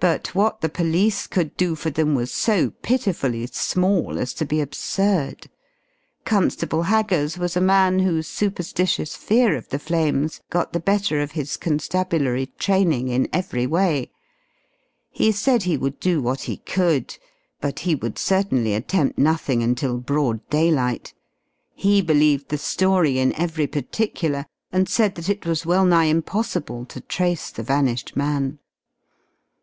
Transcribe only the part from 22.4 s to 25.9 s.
the story in every particular and said that it was well